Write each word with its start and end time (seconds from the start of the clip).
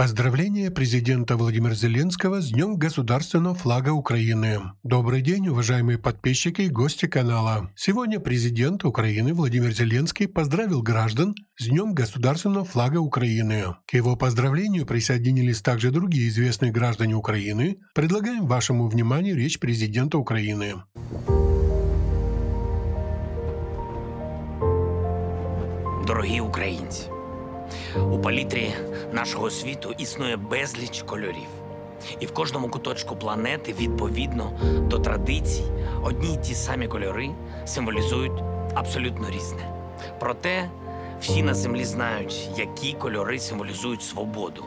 Поздравление 0.00 0.70
президента 0.70 1.38
Владимира 1.38 1.74
Зеленского 1.74 2.42
с 2.42 2.50
Днем 2.50 2.76
Государственного 2.76 3.54
флага 3.54 3.92
Украины. 3.94 4.60
Добрый 4.82 5.22
день, 5.22 5.48
уважаемые 5.48 5.96
подписчики 5.96 6.60
и 6.60 6.68
гости 6.68 7.06
канала. 7.06 7.70
Сегодня 7.74 8.20
президент 8.20 8.84
Украины 8.84 9.32
Владимир 9.32 9.72
Зеленский 9.72 10.28
поздравил 10.28 10.82
граждан 10.82 11.34
с 11.56 11.64
Днем 11.66 11.94
Государственного 11.94 12.66
флага 12.66 12.98
Украины. 12.98 13.74
К 13.86 13.94
его 13.94 14.16
поздравлению 14.16 14.84
присоединились 14.84 15.62
также 15.62 15.90
другие 15.90 16.28
известные 16.28 16.72
граждане 16.72 17.14
Украины. 17.14 17.78
Предлагаем 17.94 18.46
вашему 18.46 18.88
вниманию 18.88 19.34
речь 19.34 19.58
президента 19.58 20.18
Украины. 20.18 20.74
Дорогі 26.06 26.40
українці, 26.40 27.02
У 28.11 28.19
палітрі 28.19 28.73
нашого 29.11 29.49
світу 29.49 29.93
існує 29.97 30.37
безліч 30.37 31.03
кольорів. 31.05 31.49
І 32.19 32.25
в 32.25 32.33
кожному 32.33 32.69
куточку 32.69 33.15
планети, 33.15 33.73
відповідно 33.73 34.51
до 34.89 34.99
традицій, 34.99 35.63
одні 36.03 36.33
й 36.33 36.37
ті 36.37 36.55
самі 36.55 36.87
кольори 36.87 37.29
символізують 37.65 38.43
абсолютно 38.73 39.29
різне. 39.29 39.73
Проте 40.19 40.69
всі 41.21 41.43
на 41.43 41.53
землі 41.53 41.85
знають, 41.85 42.49
які 42.57 42.93
кольори 42.93 43.39
символізують 43.39 44.03
свободу, 44.03 44.65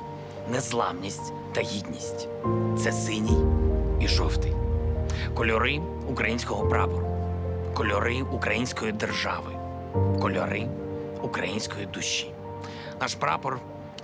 незламність 0.52 1.32
та 1.52 1.60
гідність. 1.60 2.28
Це 2.78 2.92
синій 2.92 3.38
і 4.00 4.08
жовтий. 4.08 4.52
Кольори 5.34 5.80
українського 6.08 6.68
прапору, 6.68 7.06
кольори 7.74 8.22
української 8.22 8.92
держави, 8.92 9.50
кольори 10.20 10.68
української 11.22 11.86
душі. 11.86 12.33
Наш 13.04 13.14
прапор 13.14 13.60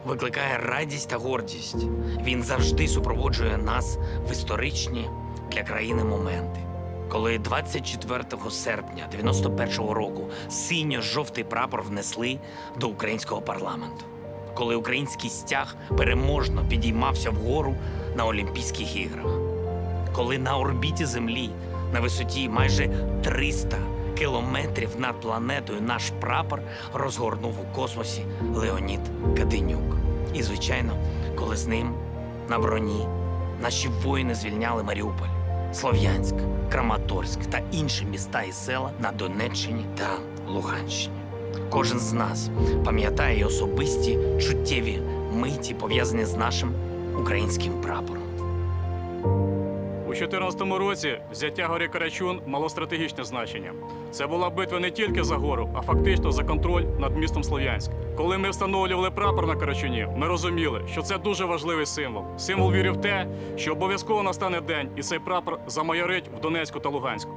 викликає 0.07 0.59
радість 0.59 1.09
та 1.09 1.17
гордість. 1.17 1.87
Він 2.25 2.43
завжди 2.43 2.89
супроводжує 2.89 3.57
нас 3.57 3.99
в 4.29 4.33
історичні 4.33 5.09
для 5.53 5.63
країни 5.63 6.05
моменти. 6.05 6.61
Коли 7.09 7.39
24 7.39 8.25
серпня 8.51 9.09
91-го 9.19 9.95
року 9.95 10.29
синьо-жовтий 10.51 11.45
прапор 11.45 11.83
внесли 11.83 12.39
до 12.81 12.89
українського 12.89 13.41
парламенту, 13.41 14.05
коли 14.55 14.75
український 14.75 15.31
стяг 15.31 15.77
переможно 15.99 16.65
підіймався 16.69 17.31
вгору 17.31 17.77
на 18.17 18.27
Олімпійських 18.27 18.97
іграх, 18.97 19.33
коли 20.13 20.39
на 20.39 20.59
орбіті 20.59 21.05
Землі 21.05 21.51
на 21.93 22.01
висоті 22.01 22.49
майже 22.49 22.89
300 23.23 23.77
кілометрів 24.21 24.89
над 24.99 25.21
планетою 25.21 25.81
наш 25.81 26.11
прапор 26.21 26.63
розгорнув 26.95 27.55
у 27.61 27.75
космосі 27.75 28.25
Леонід 28.55 29.01
Каденюк. 29.37 29.97
І, 30.35 30.43
звичайно, 30.43 30.97
коли 31.37 31.57
з 31.57 31.67
ним 31.67 31.95
на 32.49 32.59
броні 32.59 33.07
наші 33.63 33.89
воїни 33.89 34.35
звільняли 34.35 34.83
Маріуполь, 34.83 35.29
Слов'янськ, 35.73 36.35
Краматорськ 36.71 37.41
та 37.47 37.63
інші 37.73 38.05
міста 38.05 38.43
і 38.43 38.53
села 38.53 38.91
на 39.01 39.13
Донеччині 39.13 39.85
та 39.99 40.09
Луганщині. 40.49 41.17
Кожен 41.71 41.99
з 41.99 42.13
нас 42.13 42.51
пам'ятає 42.85 43.45
особисті 43.45 44.19
чуттєві 44.41 45.03
миті, 45.33 45.75
пов'язані 45.75 46.25
з 46.25 46.37
нашим 46.37 46.75
українським 47.21 47.81
прапором. 47.81 48.23
У 50.07 50.13
2014 50.13 50.61
році 50.61 51.19
взяття 51.33 51.67
гори 51.67 51.89
Карачун 51.89 52.41
мало 52.47 52.69
стратегічне 52.69 53.25
значення. 53.25 53.73
Це 54.11 54.27
була 54.27 54.51
битва 54.51 54.81
не 54.81 54.91
тільки 54.91 55.25
за 55.25 55.37
гору, 55.37 55.69
а 55.75 55.83
фактично 55.83 56.33
за 56.33 56.45
контроль 56.45 56.83
над 56.99 57.17
містом 57.17 57.45
Слов'янськ. 57.45 57.91
Коли 58.17 58.39
ми 58.39 58.51
встановлювали 58.51 59.11
прапор 59.11 59.47
на 59.47 59.57
Карачуні, 59.57 60.07
ми 60.17 60.27
розуміли, 60.27 60.83
що 60.93 61.03
це 61.03 61.19
дуже 61.19 61.45
важливий 61.45 61.87
символ. 61.87 62.25
Символ 62.37 62.73
віри 62.73 62.91
в 62.91 62.97
те, 62.97 63.27
що 63.57 63.73
обов'язково 63.73 64.23
настане 64.23 64.61
день, 64.61 64.89
і 64.97 65.03
цей 65.03 65.19
прапор 65.19 65.59
замайорить 65.67 66.31
в 66.39 66.41
Донецьку 66.41 66.81
та 66.81 66.89
Луганську. 66.89 67.31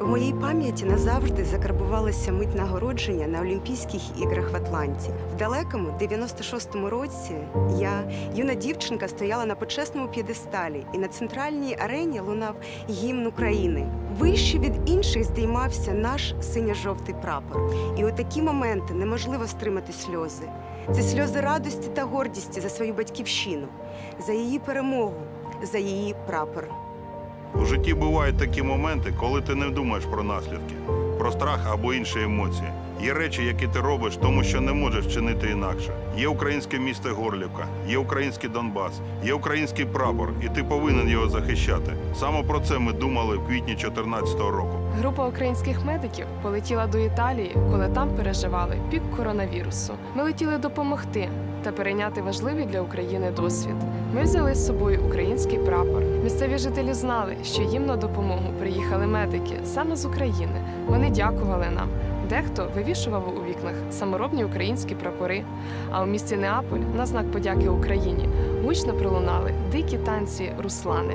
У 0.00 0.06
моїй 0.06 0.32
пам'яті 0.32 0.84
назавжди 0.84 1.44
закарбувалася 1.44 2.32
мить 2.32 2.54
нагородження 2.54 3.26
на 3.26 3.40
Олімпійських 3.40 4.00
іграх 4.22 4.52
в 4.52 4.56
Атланті. 4.56 5.10
В 5.34 5.36
далекому 5.36 5.88
96-му 6.00 6.90
році 6.90 7.34
я, 7.78 8.10
юна 8.34 8.54
дівчинка, 8.54 9.08
стояла 9.08 9.46
на 9.46 9.54
почесному 9.54 10.08
п'єдесталі, 10.08 10.86
і 10.94 10.98
на 10.98 11.08
центральній 11.08 11.76
арені 11.84 12.20
лунав 12.20 12.54
гімн 12.90 13.26
України. 13.26 13.86
Вище 14.18 14.58
від 14.58 14.90
інших 14.90 15.24
здіймався 15.24 15.92
наш 15.92 16.34
синьо-жовтий 16.40 17.14
прапор. 17.22 17.74
І 17.98 18.04
у 18.04 18.12
такі 18.12 18.42
моменти 18.42 18.94
неможливо 18.94 19.46
стримати 19.46 19.92
сльози. 19.92 20.48
Це 20.92 21.02
сльози 21.02 21.40
радості 21.40 21.88
та 21.94 22.04
гордісті 22.04 22.60
за 22.60 22.68
свою 22.68 22.94
батьківщину, 22.94 23.66
за 24.26 24.32
її 24.32 24.58
перемогу, 24.58 25.22
за 25.62 25.78
її 25.78 26.14
прапор. 26.26 26.68
У 27.62 27.64
житті 27.64 27.94
бувають 27.94 28.36
такі 28.36 28.62
моменти, 28.62 29.12
коли 29.20 29.40
ти 29.40 29.54
не 29.54 29.70
думаєш 29.70 30.04
про 30.04 30.22
наслідки, 30.22 30.74
про 31.18 31.32
страх 31.32 31.66
або 31.72 31.94
інші 31.94 32.22
емоції. 32.22 32.68
Є 33.02 33.14
речі, 33.14 33.44
які 33.44 33.66
ти 33.66 33.80
робиш, 33.80 34.16
тому 34.16 34.44
що 34.44 34.60
не 34.60 34.72
можеш 34.72 35.06
вчинити 35.06 35.50
інакше. 35.50 35.92
Є 36.16 36.28
українське 36.28 36.78
місто 36.78 37.08
Горлівка, 37.14 37.66
є 37.88 37.98
український 37.98 38.50
Донбас, 38.50 39.00
є 39.24 39.34
український 39.34 39.84
прапор, 39.84 40.28
і 40.42 40.48
ти 40.48 40.64
повинен 40.64 41.08
його 41.08 41.28
захищати. 41.28 41.92
Саме 42.14 42.42
про 42.42 42.60
це 42.60 42.78
ми 42.78 42.92
думали 42.92 43.36
в 43.36 43.46
квітні 43.46 43.74
2014 43.74 44.38
року. 44.40 44.78
Група 44.98 45.28
українських 45.28 45.84
медиків 45.84 46.26
полетіла 46.42 46.86
до 46.86 46.98
Італії, 46.98 47.56
коли 47.70 47.88
там 47.88 48.08
переживали 48.16 48.78
пік 48.90 49.02
коронавірусу. 49.16 49.94
Ми 50.14 50.22
летіли 50.22 50.58
допомогти 50.58 51.28
та 51.62 51.72
перейняти 51.72 52.22
важливий 52.22 52.66
для 52.66 52.80
України 52.80 53.30
досвід. 53.30 53.76
Ми 54.14 54.22
взяли 54.22 54.54
з 54.54 54.66
собою 54.66 55.00
український 55.06 55.58
прапор. 55.58 56.02
Місцеві 56.24 56.58
жителі 56.58 56.92
знали, 56.92 57.36
що 57.44 57.62
їм 57.62 57.86
на 57.86 57.96
допомогу 57.96 58.52
приїхали 58.58 59.06
медики 59.06 59.60
саме 59.64 59.96
з 59.96 60.04
України. 60.04 60.64
Вони 60.86 61.10
дякували 61.10 61.66
нам. 61.70 61.88
Дехто 62.28 62.70
вивішував 62.74 63.38
у 63.38 63.50
вікнах 63.50 63.74
саморобні 63.90 64.44
українські 64.44 64.94
прапори. 64.94 65.44
А 65.90 66.02
у 66.02 66.06
місті 66.06 66.36
Неаполь 66.36 66.78
на 66.96 67.06
знак 67.06 67.30
подяки 67.30 67.68
Україні 67.68 68.28
гучно 68.64 68.94
пролунали 68.94 69.54
дикі 69.72 69.98
танці 69.98 70.52
Руслани. 70.62 71.14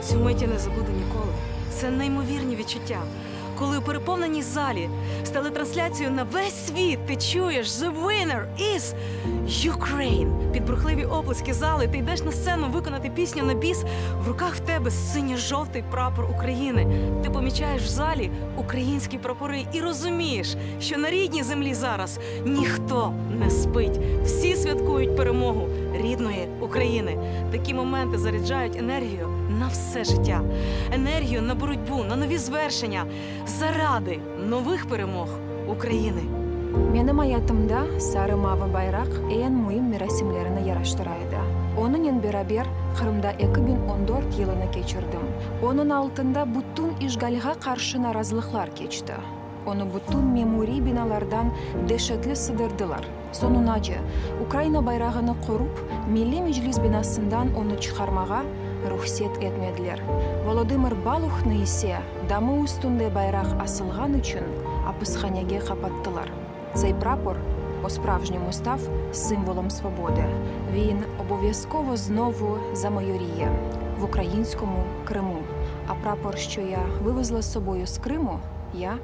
Цю 0.00 0.18
мить 0.18 0.42
я 0.42 0.48
не 0.48 0.58
забуду 0.58 0.92
ніколи. 0.92 1.32
Це 1.70 1.90
неймовірні 1.90 2.56
відчуття. 2.56 2.98
Коли 3.62 3.78
у 3.78 3.82
переповненій 3.82 4.42
залі 4.42 4.88
з 5.24 5.30
телетрансляцією 5.30 6.14
на 6.14 6.22
весь 6.22 6.66
світ 6.66 7.06
ти 7.06 7.16
чуєш 7.16 7.68
«The 7.68 7.92
winner 8.06 8.46
is 8.60 8.94
Ukraine». 9.48 10.52
Під 10.52 10.66
бурхливі 10.66 11.04
оплески 11.04 11.54
зали 11.54 11.88
ти 11.88 11.98
йдеш 11.98 12.22
на 12.22 12.32
сцену 12.32 12.68
виконати 12.68 13.10
пісню 13.10 13.42
на 13.42 13.54
біс. 13.54 13.84
В 14.24 14.28
руках 14.28 14.54
в 14.54 14.58
тебе 14.58 14.90
синьо-жовтий 14.90 15.84
прапор 15.90 16.24
України. 16.30 16.86
Ти 17.22 17.30
помічаєш 17.30 17.82
в 17.82 17.88
залі 17.88 18.30
українські 18.56 19.18
прапори 19.18 19.66
і 19.72 19.80
розумієш, 19.80 20.56
що 20.80 20.98
на 20.98 21.10
рідній 21.10 21.42
землі 21.42 21.74
зараз 21.74 22.18
ніхто 22.44 23.12
не 23.38 23.50
спить. 23.50 24.00
Всі 24.24 24.56
святкують 24.56 25.16
перемогу 25.16 25.68
рідної 25.94 26.48
України. 26.60 27.18
Такі 27.52 27.74
моменти 27.74 28.18
заряджають 28.18 28.76
енергію 28.76 29.31
на 29.48 29.68
все 29.68 30.04
життя, 30.04 30.40
енергію 30.92 31.42
на 31.42 31.54
боротьбу, 31.54 32.04
на 32.04 32.16
нові 32.16 32.38
звершення 32.38 33.04
заради 33.46 34.20
нових 34.48 34.88
перемог 34.88 35.28
України. 35.68 36.22
Менің 36.72 37.18
аятымда 37.20 37.82
сары 38.00 38.32
мавы 38.40 38.64
байрақ 38.72 39.10
ең 39.28 39.58
мұйым 39.60 39.90
мерасимлеріні 39.92 40.62
яраштырайды. 40.64 41.42
Онымен 41.76 42.20
берабер 42.24 42.66
Қырымда 42.96 43.36
2014 43.36 44.38
yılını 44.38 44.70
geçirdim. 44.72 45.20
Onun 45.62 45.90
altında 45.90 46.46
bütün 46.48 46.96
işgalға 47.06 47.54
қаршы 47.60 48.00
наразылықлар 48.00 48.74
keçti. 48.74 49.16
Memuri 50.34 50.86
binalardan 50.86 51.52
dehşetli 51.88 52.36
sığdırdılar. 52.36 53.08
Sonunacı, 53.32 53.94
Ukrayna 54.46 54.86
bayrağını 54.86 55.34
korup, 55.46 55.86
Milli 56.12 56.42
Meclis 56.42 56.82
binasından 56.82 57.48
onu 57.54 57.80
çıkarmağa 57.80 58.42
ruhsat 58.90 59.42
etmediler. 59.42 60.00
Volodymyr 60.46 61.04
Baluch'ны 61.04 61.56
ise 61.62 61.96
дамы 62.28 62.64
üstünde 62.64 63.14
bayrak 63.14 63.46
asılgan 63.62 64.14
için 64.18 64.42
hapishanege 64.84 65.58
kapattılar. 65.58 66.28
Цей 66.74 66.94
прапор 66.94 67.36
по-справжньому 67.82 68.52
став 68.52 68.80
символом 69.12 69.70
свободи. 69.70 70.24
Він 70.72 70.98
обов'язково 71.20 71.96
знову 71.96 72.58
замайоріє 72.72 73.52
в 74.00 74.04
українському 74.04 74.84
Криму. 75.04 75.36
А 75.86 75.94
прапор, 75.94 76.38
що 76.38 76.60
я 76.60 76.78
вивезла 77.04 77.42
з 77.42 77.52
собою 77.52 77.86
з 77.86 77.98
Криму, 77.98 78.38
я 78.74 78.98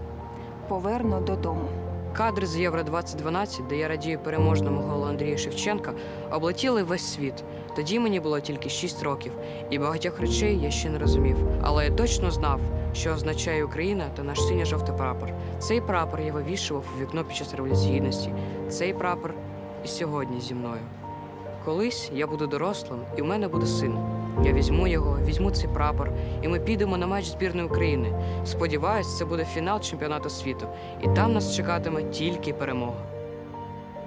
поверну 0.68 1.20
додому. 1.20 1.68
Кадри 2.12 2.46
з 2.46 2.56
Євро 2.56 2.82
2012, 2.82 3.66
де 3.66 3.76
я 3.76 3.88
радію 3.88 4.18
переможному 4.18 4.80
голу 4.80 5.04
Андрія 5.04 5.38
Шевченка, 5.38 5.92
облетіли 6.30 6.82
весь 6.82 7.12
світ. 7.12 7.34
Тоді 7.76 7.98
мені 7.98 8.20
було 8.20 8.40
тільки 8.40 8.68
6 8.68 9.02
років, 9.02 9.32
і 9.70 9.78
багатьох 9.78 10.20
речей 10.20 10.60
я 10.60 10.70
ще 10.70 10.90
не 10.90 10.98
розумів. 10.98 11.36
Але 11.62 11.84
я 11.84 11.90
точно 11.90 12.30
знав, 12.30 12.60
що 12.94 13.12
означає 13.12 13.64
Україна 13.64 14.04
та 14.16 14.22
наш 14.22 14.40
синьо-жовтий 14.40 14.96
прапор. 14.96 15.32
Цей 15.58 15.80
прапор 15.80 16.20
я 16.20 16.32
вивішував 16.32 16.84
у 16.96 17.00
вікно 17.00 17.24
під 17.24 17.36
час 17.36 17.54
революції 17.54 17.94
гідності. 17.94 18.32
Цей 18.68 18.94
прапор 18.94 19.34
і 19.84 19.88
сьогодні 19.88 20.40
зі 20.40 20.54
мною. 20.54 20.82
Колись 21.64 22.10
я 22.14 22.26
буду 22.26 22.46
дорослим, 22.46 23.00
і 23.16 23.22
в 23.22 23.24
мене 23.24 23.48
буде 23.48 23.66
син. 23.66 24.17
Я 24.44 24.52
візьму 24.52 24.86
його, 24.86 25.18
візьму 25.24 25.50
цей 25.50 25.68
прапор, 25.68 26.12
і 26.42 26.48
ми 26.48 26.60
підемо 26.60 26.96
на 26.96 27.06
матч 27.06 27.26
збірної 27.26 27.66
України. 27.66 28.12
Сподіваюсь, 28.44 29.18
це 29.18 29.24
буде 29.24 29.44
фінал 29.44 29.80
чемпіонату 29.80 30.30
світу, 30.30 30.66
і 31.02 31.08
там 31.08 31.32
нас 31.32 31.56
чекатиме 31.56 32.02
тільки 32.02 32.52
перемога. 32.52 33.02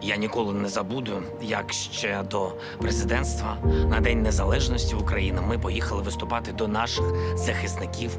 Я 0.01 0.15
ніколи 0.15 0.53
не 0.53 0.69
забуду, 0.69 1.11
як 1.41 1.73
ще 1.73 2.23
до 2.31 2.51
президентства 2.79 3.57
на 3.89 3.99
День 3.99 4.21
Незалежності 4.21 4.95
України 4.95 5.41
ми 5.47 5.57
поїхали 5.57 6.01
виступати 6.01 6.51
до 6.51 6.67
наших 6.67 7.05
захисників 7.35 8.17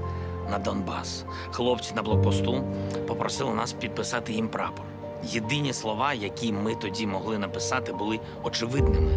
на 0.50 0.58
Донбас. 0.58 1.24
Хлопці 1.50 1.94
на 1.94 2.02
блокпосту 2.02 2.64
попросили 3.06 3.54
нас 3.54 3.72
підписати 3.72 4.32
їм 4.32 4.48
прапор. 4.48 4.84
Єдині 5.24 5.72
слова, 5.72 6.14
які 6.14 6.52
ми 6.52 6.74
тоді 6.74 7.06
могли 7.06 7.38
написати, 7.38 7.92
були 7.92 8.20
очевидними: 8.42 9.10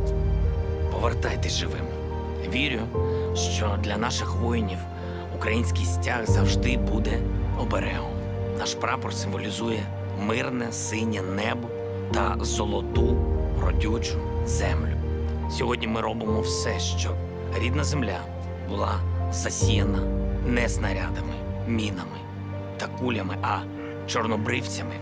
повертайтесь 0.92 1.54
живим. 1.54 1.95
Вірю, 2.54 2.80
що 3.36 3.78
для 3.84 3.98
наших 3.98 4.36
воїнів 4.36 4.78
український 5.36 5.86
стяг 5.86 6.26
завжди 6.26 6.78
буде 6.78 7.20
оберегом. 7.60 8.12
Наш 8.60 8.74
прапор 8.74 9.14
символізує 9.14 9.84
мирне 10.28 10.72
синє 10.72 11.22
небо 11.22 11.68
та 12.14 12.38
золоту 12.42 13.18
родючу 13.62 14.18
землю. 14.46 14.96
Сьогодні 15.52 15.88
ми 15.88 16.02
робимо 16.02 16.42
все, 16.42 16.80
щоб 16.80 17.14
рідна 17.60 17.84
земля 17.84 18.20
була 18.70 19.00
засіяна 19.32 20.00
не 20.48 20.70
снарядами, 20.70 21.34
мінами 21.68 22.18
та 22.78 22.88
кулями, 22.88 23.38
а 23.42 23.58
чорнобривцями, 24.08 24.94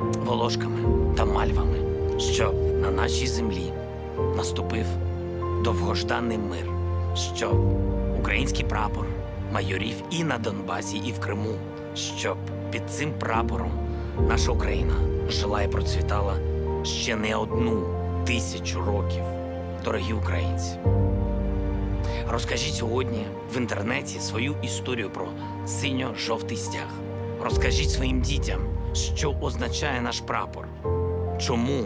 волошками 0.00 0.78
та 1.16 1.24
мальвами, 1.24 1.78
щоб 2.18 2.54
на 2.80 2.90
нашій 2.90 3.26
землі 3.26 3.72
наступив 4.36 4.86
довгожданий 5.64 6.38
мир, 6.38 6.66
щоб 7.14 7.56
український 8.18 8.64
прапор 8.64 9.06
майорів 9.52 9.94
і 10.10 10.24
на 10.24 10.38
Донбасі, 10.38 10.96
і 10.96 11.12
в 11.12 11.20
Криму, 11.20 11.54
щоб 11.94 12.36
під 12.70 12.90
цим 12.90 13.12
прапором 13.18 13.70
наша 14.28 14.52
Україна 14.52 14.94
жила 15.28 15.62
і 15.62 15.68
процвітала 15.68 16.36
ще 16.84 17.16
не 17.16 17.36
одну 17.36 17.82
тисячу 18.26 18.84
років. 18.84 19.22
Дорогі 19.84 20.12
українці, 20.12 20.76
розкажіть 22.28 22.74
сьогодні 22.74 23.26
в 23.54 23.56
інтернеті 23.56 24.20
свою 24.20 24.54
історію 24.62 25.10
про 25.10 25.28
синьо-жовтий 25.66 26.56
стяг. 26.56 26.88
Розкажіть 27.42 27.90
своїм 27.90 28.20
дітям, 28.20 28.60
що 28.94 29.30
означає 29.40 30.00
наш 30.00 30.20
прапор, 30.20 30.68
чому 31.38 31.84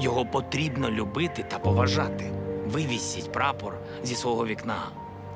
його 0.00 0.26
потрібно 0.26 0.90
любити 0.90 1.44
та 1.48 1.58
поважати. 1.58 2.32
Вивісіть 2.68 3.32
прапор 3.32 3.74
зі 4.02 4.14
свого 4.14 4.46
вікна 4.46 4.88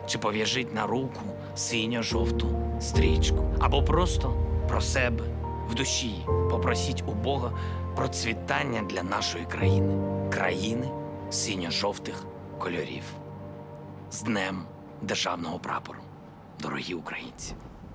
чи 0.07 0.19
пов'яжіть 0.19 0.75
на 0.75 0.87
руку 0.87 1.21
синьо-жовту 1.55 2.49
стрічку, 2.81 3.45
або 3.61 3.83
просто 3.83 4.35
про 4.69 4.81
себе 4.81 5.25
в 5.69 5.75
душі 5.75 6.15
попросіть 6.51 7.05
у 7.07 7.13
Бога 7.13 7.53
процвітання 7.97 8.83
для 8.83 9.03
нашої 9.03 9.45
країни, 9.45 9.95
країни 10.31 10.89
синьо-жовтих 11.31 12.25
кольорів. 12.59 13.05
З 14.11 14.23
Днем 14.23 14.65
Державного 15.03 15.59
прапору, 15.59 16.01
дорогі 16.61 16.95
українці! 16.95 17.55